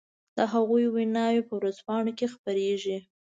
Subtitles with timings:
[0.37, 2.97] د هغو ويناوې په ورځپانو کې خپرېږي.